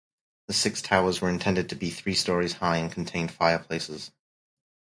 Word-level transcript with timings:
The 0.47 0.55
six 0.55 0.81
towers 0.81 1.21
were 1.21 1.29
intended 1.29 1.69
to 1.69 1.75
be 1.75 1.91
three 1.91 2.15
storeys 2.15 2.53
high 2.53 2.77
and 2.77 2.91
contained 2.91 3.31
fireplaces. 3.31 4.09